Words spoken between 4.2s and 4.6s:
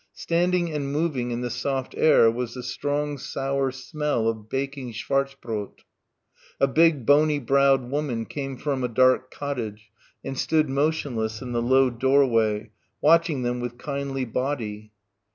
of